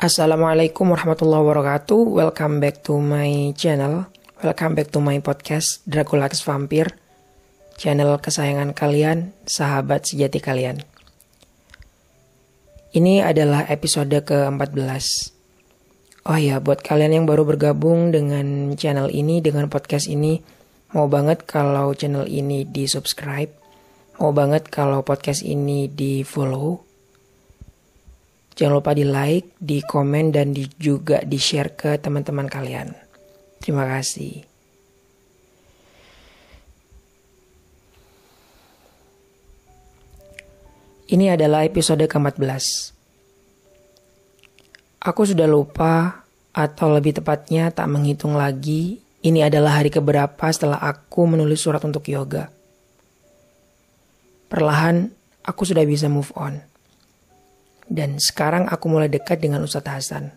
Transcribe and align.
Assalamualaikum 0.00 0.96
warahmatullahi 0.96 1.44
wabarakatuh. 1.44 2.00
Welcome 2.08 2.56
back 2.56 2.80
to 2.88 2.96
my 2.96 3.52
channel. 3.52 4.08
Welcome 4.40 4.72
back 4.72 4.88
to 4.96 5.00
my 5.04 5.20
podcast 5.20 5.84
Draculax 5.84 6.40
Vampir. 6.40 6.96
Channel 7.76 8.16
kesayangan 8.16 8.72
kalian, 8.72 9.36
sahabat 9.44 10.08
sejati 10.08 10.40
kalian. 10.40 10.80
Ini 12.96 13.28
adalah 13.28 13.68
episode 13.68 14.12
ke-14. 14.24 15.39
Oh 16.30 16.38
ya, 16.38 16.62
buat 16.62 16.78
kalian 16.78 17.10
yang 17.10 17.26
baru 17.26 17.42
bergabung 17.42 18.14
dengan 18.14 18.78
channel 18.78 19.10
ini, 19.10 19.42
dengan 19.42 19.66
podcast 19.66 20.06
ini, 20.06 20.38
mau 20.94 21.10
banget 21.10 21.42
kalau 21.42 21.90
channel 21.90 22.22
ini 22.30 22.62
di-subscribe. 22.62 23.50
Mau 24.22 24.30
banget 24.30 24.70
kalau 24.70 25.02
podcast 25.02 25.42
ini 25.42 25.90
di-follow 25.90 26.86
Jangan 28.60 28.76
lupa 28.76 28.92
di 28.92 29.08
like, 29.08 29.56
di 29.56 29.80
komen, 29.80 30.36
dan 30.36 30.52
di, 30.52 30.68
juga 30.76 31.24
di 31.24 31.40
share 31.40 31.72
ke 31.72 31.96
teman-teman 31.96 32.44
kalian. 32.44 32.92
Terima 33.56 33.88
kasih. 33.88 34.44
Ini 41.08 41.40
adalah 41.40 41.64
episode 41.64 42.04
ke-14. 42.04 42.92
Aku 45.08 45.24
sudah 45.24 45.48
lupa, 45.48 46.19
atau 46.50 46.90
lebih 46.90 47.22
tepatnya 47.22 47.70
tak 47.70 47.86
menghitung 47.86 48.34
lagi, 48.34 48.98
ini 49.20 49.44
adalah 49.44 49.78
hari 49.78 49.92
keberapa 49.92 50.48
setelah 50.50 50.80
aku 50.80 51.28
menulis 51.28 51.62
surat 51.62 51.82
untuk 51.84 52.08
yoga. 52.10 52.50
Perlahan, 54.50 55.12
aku 55.46 55.62
sudah 55.62 55.86
bisa 55.86 56.10
move 56.10 56.32
on. 56.34 56.58
Dan 57.90 58.18
sekarang 58.18 58.66
aku 58.66 58.86
mulai 58.90 59.06
dekat 59.06 59.38
dengan 59.42 59.62
Ustadz 59.62 59.90
Hasan. 59.90 60.34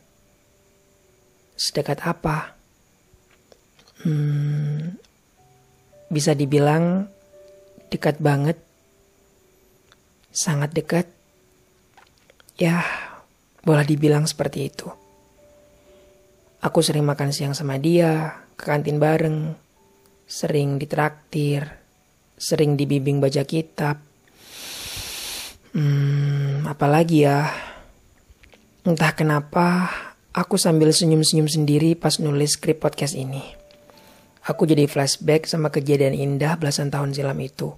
Sedekat 1.58 2.02
apa? 2.02 2.58
Hmm, 4.06 4.97
bisa 6.09 6.38
dibilang 6.38 7.09
dekat 7.89 8.22
banget. 8.22 8.58
Sangat 10.34 10.73
dekat. 10.73 11.09
Ya, 12.58 12.86
boleh 13.66 13.86
dibilang 13.86 14.25
seperti 14.25 14.69
itu. 14.69 15.03
Aku 16.64 16.80
sering 16.80 17.03
makan 17.03 17.36
siang 17.36 17.52
sama 17.52 17.75
dia, 17.75 18.39
ke 18.56 18.64
kantin 18.72 18.97
bareng, 18.97 19.52
sering 20.23 20.80
ditraktir, 20.80 21.67
sering 22.39 22.80
dibimbing 22.80 23.19
baca 23.19 23.44
kitab, 23.44 24.00
Hmm, 25.73 26.69
apalagi 26.69 27.25
ya. 27.25 27.50
Entah 28.86 29.09
kenapa 29.17 29.89
aku 30.30 30.53
sambil 30.53 30.94
senyum-senyum 30.94 31.50
sendiri 31.50 31.97
pas 31.97 32.22
nulis 32.22 32.53
skrip 32.53 32.78
podcast 32.78 33.17
ini. 33.17 33.41
Aku 34.45 34.69
jadi 34.69 34.86
flashback 34.86 35.50
sama 35.50 35.73
kejadian 35.73 36.14
indah 36.14 36.61
belasan 36.61 36.94
tahun 36.94 37.17
silam 37.17 37.41
itu. 37.41 37.73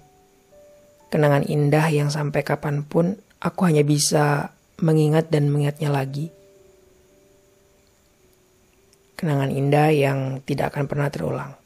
Kenangan 1.08 1.48
indah 1.48 1.88
yang 1.88 2.12
sampai 2.12 2.44
kapan 2.44 2.84
pun 2.84 3.16
aku 3.40 3.64
hanya 3.64 3.80
bisa 3.80 4.52
mengingat 4.84 5.32
dan 5.32 5.48
mengingatnya 5.48 5.88
lagi. 5.88 6.28
Kenangan 9.16 9.48
indah 9.48 9.88
yang 9.90 10.44
tidak 10.44 10.76
akan 10.76 10.84
pernah 10.84 11.08
terulang. 11.08 11.56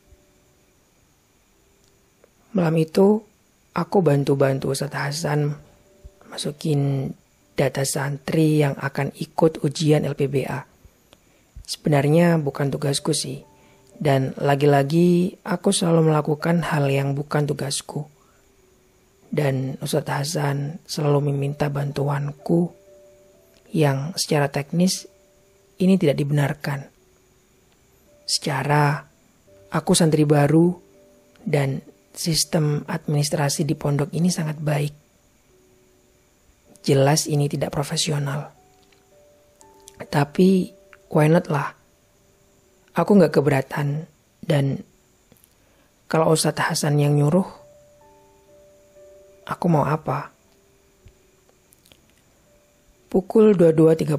Malam 2.54 2.74
itu, 2.78 3.22
aku 3.74 3.98
bantu-bantu 4.02 4.70
Ustadz 4.70 4.98
Hasan 4.98 5.54
masukin 6.30 7.10
data 7.58 7.82
santri 7.82 8.62
yang 8.62 8.78
akan 8.78 9.10
ikut 9.19 9.66
ujian 9.66 10.06
LPBA. 10.06 10.66
Sebenarnya 11.66 12.38
bukan 12.38 12.70
tugasku 12.70 13.10
sih. 13.10 13.42
Dan 14.00 14.32
lagi-lagi 14.41 15.36
aku 15.44 15.76
selalu 15.76 16.08
melakukan 16.08 16.64
hal 16.64 16.88
yang 16.88 17.12
bukan 17.12 17.44
tugasku. 17.44 18.08
Dan 19.30 19.78
Ustadz 19.78 20.10
Hasan 20.10 20.82
selalu 20.86 21.30
meminta 21.30 21.70
bantuanku 21.70 22.72
yang 23.70 24.14
secara 24.19 24.50
teknis 24.50 25.06
ini 25.78 25.94
tidak 26.00 26.19
dibenarkan. 26.19 27.00
Secara 28.30 29.02
aku 29.74 29.91
santri 29.91 30.22
baru 30.22 30.70
dan 31.42 31.82
sistem 32.14 32.86
administrasi 32.86 33.66
di 33.66 33.74
pondok 33.74 34.14
ini 34.14 34.30
sangat 34.30 34.54
baik. 34.62 34.94
Jelas 36.86 37.26
ini 37.26 37.50
tidak 37.50 37.74
profesional. 37.74 38.54
Tapi 39.98 40.70
why 41.10 41.26
not 41.26 41.50
lah. 41.50 41.74
Aku 42.94 43.19
gak 43.19 43.34
keberatan 43.34 44.06
dan 44.46 44.78
kalau 46.06 46.30
Ustadz 46.30 46.70
Hasan 46.70 47.02
yang 47.02 47.19
nyuruh, 47.19 47.46
aku 49.46 49.66
mau 49.66 49.86
apa? 49.86 50.30
Pukul 53.10 53.58
22.30. 53.58 54.14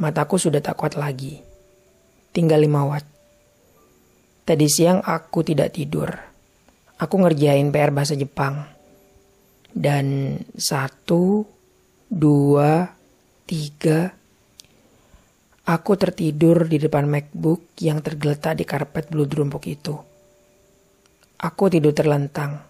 Mataku 0.00 0.36
sudah 0.40 0.64
tak 0.64 0.80
kuat 0.80 0.96
lagi. 0.96 1.45
Tinggal 2.36 2.68
5 2.68 2.90
watt. 2.92 3.06
Tadi 4.44 4.68
siang 4.68 5.00
aku 5.00 5.40
tidak 5.40 5.72
tidur. 5.72 6.12
Aku 7.00 7.16
ngerjain 7.16 7.72
PR 7.72 7.96
bahasa 7.96 8.12
Jepang 8.12 8.60
dan 9.72 10.36
satu, 10.52 11.48
dua, 12.12 12.92
tiga. 13.48 14.12
Aku 15.64 15.96
tertidur 15.96 16.68
di 16.68 16.76
depan 16.76 17.08
MacBook 17.08 17.72
yang 17.80 18.04
tergeletak 18.04 18.60
di 18.60 18.68
karpet 18.68 19.08
bulu 19.08 19.24
drumpuk 19.24 19.64
itu. 19.66 19.96
Aku 21.40 21.72
tidur 21.72 21.96
terlentang. 21.96 22.62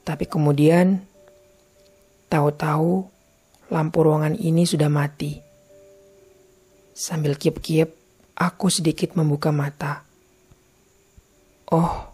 Tapi 0.00 0.24
kemudian, 0.24 0.96
tahu-tahu 2.32 3.04
lampu 3.68 3.98
ruangan 4.00 4.34
ini 4.34 4.64
sudah 4.64 4.90
mati. 4.90 5.38
Sambil 6.96 7.38
kiep-kiep, 7.38 8.01
aku 8.36 8.66
sedikit 8.72 9.14
membuka 9.18 9.52
mata. 9.52 10.04
Oh, 11.72 12.12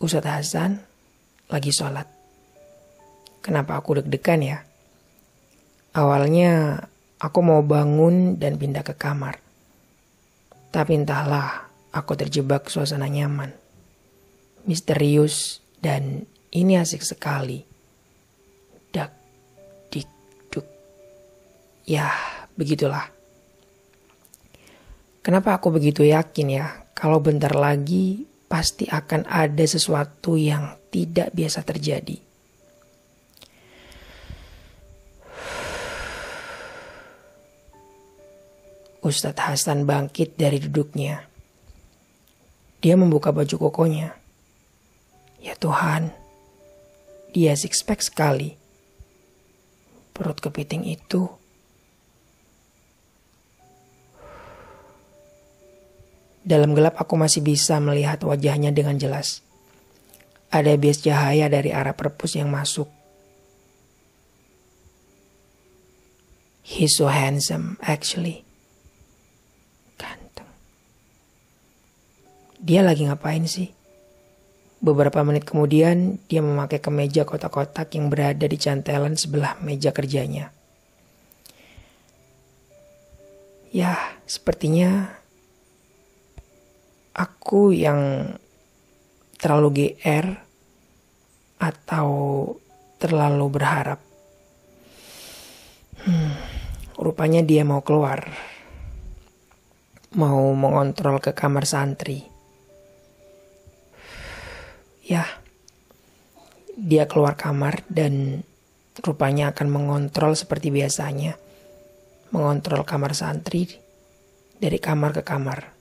Ustadz 0.00 0.28
Hasan 0.28 0.80
lagi 1.48 1.72
sholat. 1.72 2.08
Kenapa 3.40 3.78
aku 3.78 4.02
deg-degan 4.02 4.42
ya? 4.42 4.58
Awalnya 5.96 6.82
aku 7.16 7.38
mau 7.40 7.62
bangun 7.64 8.36
dan 8.36 8.60
pindah 8.60 8.84
ke 8.84 8.92
kamar. 8.92 9.40
Tapi 10.68 10.92
entahlah, 10.92 11.70
aku 11.94 12.12
terjebak 12.18 12.68
suasana 12.68 13.08
nyaman. 13.08 13.54
Misterius 14.68 15.64
dan 15.80 16.26
ini 16.52 16.76
asik 16.76 17.00
sekali. 17.00 17.64
Dak, 18.92 19.14
dik, 19.88 20.08
duk. 20.52 20.66
Ya, 21.88 22.12
begitulah. 22.58 23.15
Kenapa 25.26 25.58
aku 25.58 25.74
begitu 25.74 26.06
yakin 26.06 26.54
ya 26.54 26.86
kalau 26.94 27.18
bentar 27.18 27.50
lagi 27.50 28.30
pasti 28.46 28.86
akan 28.86 29.26
ada 29.26 29.66
sesuatu 29.66 30.38
yang 30.38 30.78
tidak 30.94 31.34
biasa 31.34 31.66
terjadi. 31.66 32.14
Ustadz 39.02 39.42
Hasan 39.42 39.82
bangkit 39.82 40.38
dari 40.38 40.62
duduknya. 40.62 41.26
Dia 42.78 42.94
membuka 42.94 43.34
baju 43.34 43.66
kokonya. 43.66 44.14
Ya 45.42 45.58
Tuhan, 45.58 46.14
dia 47.34 47.58
six 47.58 47.82
pack 47.82 47.98
sekali. 47.98 48.54
Perut 50.14 50.38
kepiting 50.38 50.86
itu 50.86 51.26
Dalam 56.46 56.78
gelap 56.78 56.94
aku 56.94 57.18
masih 57.18 57.42
bisa 57.42 57.82
melihat 57.82 58.22
wajahnya 58.22 58.70
dengan 58.70 58.94
jelas. 58.94 59.42
Ada 60.54 60.78
bias 60.78 61.02
cahaya 61.02 61.50
dari 61.50 61.74
arah 61.74 61.98
perpus 61.98 62.38
yang 62.38 62.46
masuk. 62.54 62.86
He's 66.62 66.94
so 66.94 67.10
handsome, 67.10 67.74
actually. 67.82 68.46
Dia 72.66 72.82
lagi 72.82 73.06
ngapain 73.06 73.46
sih? 73.46 73.70
Beberapa 74.82 75.22
menit 75.22 75.46
kemudian, 75.46 76.18
dia 76.26 76.42
memakai 76.42 76.82
kemeja 76.82 77.22
kotak-kotak 77.22 77.94
yang 77.94 78.10
berada 78.10 78.42
di 78.42 78.58
cantelan 78.58 79.14
sebelah 79.14 79.54
meja 79.62 79.94
kerjanya. 79.94 80.50
Ya, 83.70 83.94
sepertinya 84.26 85.14
aku 87.16 87.72
yang 87.72 88.28
terlalu 89.40 89.96
GR 89.96 90.26
atau 91.56 92.08
terlalu 93.00 93.46
berharap. 93.48 94.00
Hmm, 96.04 96.36
rupanya 97.00 97.40
dia 97.40 97.64
mau 97.64 97.80
keluar. 97.80 98.28
Mau 100.16 100.52
mengontrol 100.52 101.20
ke 101.20 101.32
kamar 101.32 101.64
santri. 101.64 102.24
Ya, 105.06 105.24
dia 106.76 107.08
keluar 107.08 107.36
kamar 107.36 107.84
dan 107.88 108.44
rupanya 109.00 109.56
akan 109.56 109.68
mengontrol 109.72 110.36
seperti 110.36 110.68
biasanya. 110.68 111.36
Mengontrol 112.32 112.84
kamar 112.84 113.16
santri 113.16 113.68
dari 114.56 114.76
kamar 114.80 115.16
ke 115.16 115.22
kamar. 115.24 115.75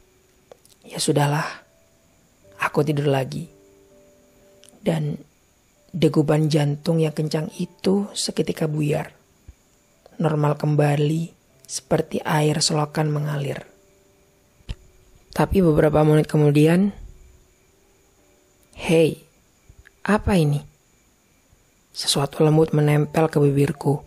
Ya 0.86 1.02
sudahlah, 1.02 1.66
aku 2.62 2.86
tidur 2.86 3.10
lagi. 3.10 3.50
Dan 4.86 5.18
degupan 5.90 6.46
jantung 6.46 7.02
yang 7.02 7.16
kencang 7.16 7.50
itu 7.58 8.06
seketika 8.14 8.70
buyar. 8.70 9.10
Normal 10.22 10.62
kembali 10.62 11.34
seperti 11.66 12.22
air 12.22 12.62
selokan 12.62 13.10
mengalir. 13.10 13.66
Tapi 15.34 15.60
beberapa 15.60 16.06
menit 16.06 16.30
kemudian, 16.30 16.94
Hei, 18.78 19.26
apa 20.06 20.38
ini? 20.38 20.62
Sesuatu 21.96 22.46
lembut 22.46 22.76
menempel 22.76 23.26
ke 23.32 23.42
bibirku. 23.42 24.04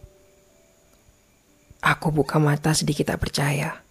Aku 1.83 2.15
buka 2.15 2.39
mata 2.39 2.71
sedikit 2.71 3.11
tak 3.11 3.19
percaya. 3.25 3.88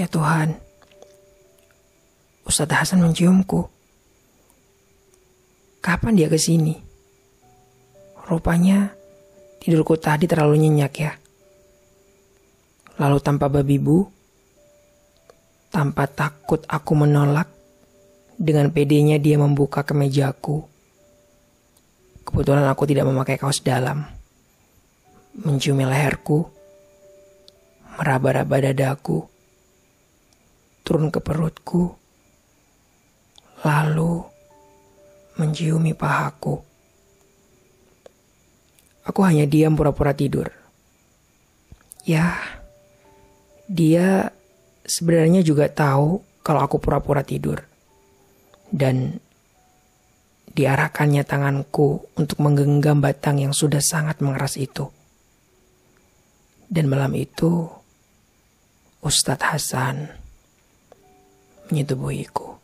Ya 0.00 0.08
Tuhan, 0.08 0.56
Ustadz 2.48 2.72
Hasan 2.72 3.04
menciumku. 3.04 3.68
Kapan 5.84 6.16
dia 6.16 6.24
ke 6.32 6.40
sini? 6.40 6.72
Rupanya 8.24 8.96
tidurku 9.60 10.00
tadi 10.00 10.24
terlalu 10.24 10.56
nyenyak 10.64 10.92
ya. 10.96 11.12
Lalu 12.96 13.20
tanpa 13.20 13.52
babi 13.52 13.76
bu, 13.76 14.08
tanpa 15.68 16.08
takut 16.08 16.64
aku 16.64 16.96
menolak, 16.96 17.52
dengan 18.40 18.72
pedenya 18.72 19.20
dia 19.20 19.36
membuka 19.36 19.84
kemejaku. 19.84 20.64
Kebetulan 22.24 22.64
aku 22.72 22.88
tidak 22.88 23.04
memakai 23.04 23.36
kaos 23.36 23.60
dalam. 23.60 24.08
Menciumi 25.44 25.84
leherku, 25.84 26.48
meraba-raba 28.00 28.64
dadaku, 28.64 29.29
turun 30.90 31.14
ke 31.14 31.22
perutku, 31.22 31.94
lalu 33.62 34.26
menciumi 35.38 35.94
pahaku. 35.94 36.58
Aku 39.06 39.22
hanya 39.22 39.46
diam 39.46 39.78
pura-pura 39.78 40.18
tidur. 40.18 40.50
Ya, 42.02 42.34
dia 43.70 44.34
sebenarnya 44.82 45.46
juga 45.46 45.70
tahu 45.70 46.26
kalau 46.42 46.58
aku 46.58 46.82
pura-pura 46.82 47.22
tidur. 47.22 47.62
Dan 48.66 49.14
diarahkannya 50.50 51.22
tanganku 51.22 52.02
untuk 52.18 52.42
menggenggam 52.42 52.98
batang 52.98 53.38
yang 53.38 53.54
sudah 53.54 53.78
sangat 53.78 54.18
mengeras 54.18 54.58
itu. 54.58 54.90
Dan 56.66 56.90
malam 56.90 57.14
itu, 57.14 57.70
Ustadz 59.06 59.54
Hasan 59.54 60.19
menyetubuhiku. 61.70 62.60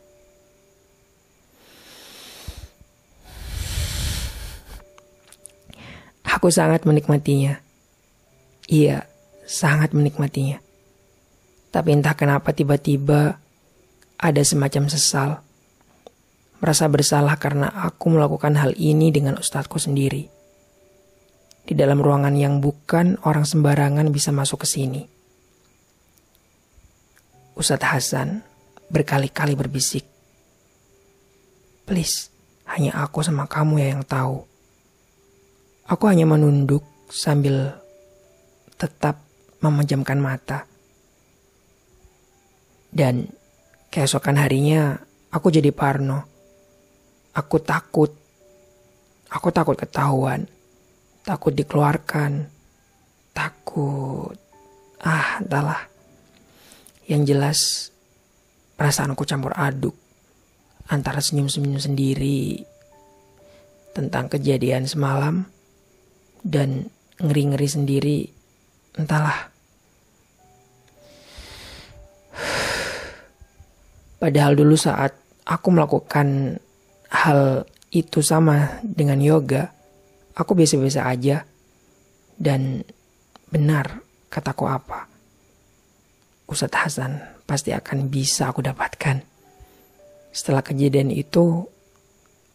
Aku 6.26 6.52
sangat 6.52 6.84
menikmatinya. 6.84 7.62
Iya, 8.68 9.08
sangat 9.48 9.96
menikmatinya. 9.96 10.60
Tapi 11.72 11.88
entah 11.96 12.12
kenapa 12.12 12.52
tiba-tiba 12.52 13.40
ada 14.20 14.42
semacam 14.44 14.90
sesal. 14.90 15.30
Merasa 16.60 16.88
bersalah 16.88 17.36
karena 17.40 17.68
aku 17.68 18.16
melakukan 18.16 18.56
hal 18.58 18.72
ini 18.76 19.12
dengan 19.12 19.40
ustadku 19.40 19.80
sendiri. 19.80 20.28
Di 21.66 21.74
dalam 21.76 22.00
ruangan 22.00 22.32
yang 22.36 22.60
bukan 22.60 23.20
orang 23.24 23.44
sembarangan 23.44 24.08
bisa 24.12 24.32
masuk 24.32 24.64
ke 24.64 24.68
sini. 24.68 25.02
Ustadz 27.56 27.88
Hasan 27.88 28.55
berkali-kali 28.90 29.58
berbisik. 29.58 30.06
Please, 31.86 32.30
hanya 32.66 32.98
aku 32.98 33.22
sama 33.22 33.46
kamu 33.46 33.78
ya 33.78 33.88
yang 33.94 34.02
tahu. 34.02 34.42
Aku 35.86 36.04
hanya 36.10 36.26
menunduk 36.26 36.82
sambil 37.06 37.78
tetap 38.74 39.22
memejamkan 39.62 40.18
mata. 40.18 40.66
Dan 42.90 43.30
keesokan 43.92 44.40
harinya 44.40 44.98
aku 45.30 45.54
jadi 45.54 45.70
parno. 45.70 46.26
Aku 47.36 47.62
takut. 47.62 48.10
Aku 49.30 49.52
takut 49.54 49.76
ketahuan. 49.78 50.48
Takut 51.22 51.52
dikeluarkan. 51.52 52.48
Takut. 53.30 54.34
Ah, 55.04 55.38
entahlah. 55.38 55.86
Yang 57.06 57.22
jelas 57.30 57.58
Perasaanku 58.76 59.25
campur 59.25 59.56
aduk 59.56 59.96
antara 60.93 61.19
senyum-senyum 61.19 61.81
sendiri 61.81 62.61
tentang 63.96 64.28
kejadian 64.28 64.84
semalam 64.84 65.49
dan 66.44 66.93
ngeri-ngeri 67.17 67.69
sendiri 67.69 68.19
entahlah. 69.00 69.49
Padahal 74.20 74.52
dulu 74.56 74.76
saat 74.76 75.17
aku 75.49 75.69
melakukan 75.73 76.61
hal 77.08 77.64
itu 77.93 78.20
sama 78.20 78.81
dengan 78.84 79.20
yoga, 79.20 79.73
aku 80.37 80.52
biasa-biasa 80.52 81.08
aja. 81.08 81.44
Dan 82.37 82.84
benar 83.49 84.05
kataku 84.28 84.69
apa. 84.69 85.15
Ustadz 86.56 86.80
Hasan 86.80 87.20
pasti 87.44 87.76
akan 87.76 88.08
bisa 88.08 88.48
aku 88.48 88.64
dapatkan. 88.64 89.20
Setelah 90.32 90.64
kejadian 90.64 91.12
itu, 91.12 91.68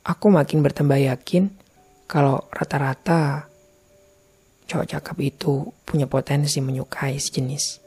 aku 0.01 0.25
makin 0.33 0.65
bertambah 0.65 0.97
yakin 0.97 1.53
kalau 2.09 2.49
rata-rata 2.49 3.45
cowok 4.65 4.89
cakep 4.89 5.17
itu 5.21 5.69
punya 5.85 6.09
potensi 6.09 6.57
menyukai 6.65 7.21
sejenis. 7.21 7.80